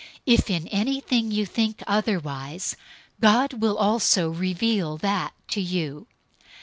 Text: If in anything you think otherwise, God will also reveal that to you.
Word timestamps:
If 0.25 0.49
in 0.49 0.67
anything 0.69 1.29
you 1.29 1.45
think 1.45 1.83
otherwise, 1.85 2.75
God 3.19 3.61
will 3.61 3.77
also 3.77 4.31
reveal 4.31 4.97
that 4.97 5.33
to 5.49 5.61
you. 5.61 6.07